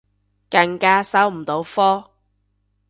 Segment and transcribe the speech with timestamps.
[0.49, 2.09] 更加收唔到科